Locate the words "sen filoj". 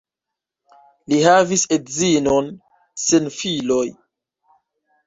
3.05-3.87